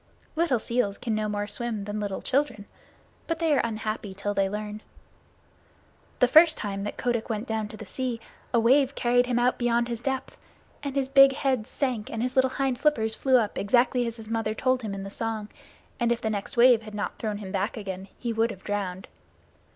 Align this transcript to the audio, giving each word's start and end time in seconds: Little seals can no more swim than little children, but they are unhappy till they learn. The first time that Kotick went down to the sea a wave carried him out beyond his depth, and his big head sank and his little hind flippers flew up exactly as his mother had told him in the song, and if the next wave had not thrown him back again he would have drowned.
Little 0.35 0.57
seals 0.57 0.97
can 0.97 1.13
no 1.13 1.29
more 1.29 1.45
swim 1.45 1.83
than 1.83 1.99
little 1.99 2.23
children, 2.23 2.65
but 3.27 3.37
they 3.37 3.53
are 3.53 3.61
unhappy 3.63 4.15
till 4.15 4.33
they 4.33 4.49
learn. 4.49 4.81
The 6.17 6.27
first 6.27 6.57
time 6.57 6.85
that 6.85 6.97
Kotick 6.97 7.29
went 7.29 7.45
down 7.45 7.67
to 7.67 7.77
the 7.77 7.85
sea 7.85 8.19
a 8.51 8.59
wave 8.59 8.95
carried 8.95 9.27
him 9.27 9.37
out 9.37 9.59
beyond 9.59 9.89
his 9.89 10.01
depth, 10.01 10.39
and 10.81 10.95
his 10.95 11.07
big 11.07 11.33
head 11.33 11.67
sank 11.67 12.09
and 12.09 12.23
his 12.23 12.35
little 12.35 12.49
hind 12.49 12.79
flippers 12.79 13.13
flew 13.13 13.37
up 13.37 13.59
exactly 13.59 14.07
as 14.07 14.17
his 14.17 14.27
mother 14.27 14.49
had 14.49 14.57
told 14.57 14.81
him 14.81 14.95
in 14.95 15.03
the 15.03 15.11
song, 15.11 15.49
and 15.99 16.11
if 16.11 16.19
the 16.19 16.31
next 16.31 16.57
wave 16.57 16.81
had 16.81 16.95
not 16.95 17.19
thrown 17.19 17.37
him 17.37 17.51
back 17.51 17.77
again 17.77 18.07
he 18.17 18.33
would 18.33 18.49
have 18.49 18.63
drowned. 18.63 19.07